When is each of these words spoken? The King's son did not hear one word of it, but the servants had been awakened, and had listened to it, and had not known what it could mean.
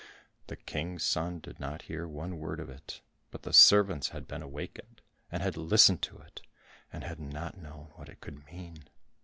The 0.47 0.55
King's 0.55 1.03
son 1.03 1.41
did 1.41 1.59
not 1.59 1.83
hear 1.83 2.07
one 2.07 2.39
word 2.39 2.59
of 2.59 2.71
it, 2.71 3.01
but 3.29 3.43
the 3.43 3.53
servants 3.53 4.09
had 4.09 4.27
been 4.27 4.41
awakened, 4.41 4.99
and 5.31 5.43
had 5.43 5.55
listened 5.57 6.01
to 6.01 6.17
it, 6.17 6.41
and 6.91 7.03
had 7.03 7.19
not 7.19 7.55
known 7.59 7.91
what 7.93 8.09
it 8.09 8.19
could 8.19 8.43
mean. 8.47 8.85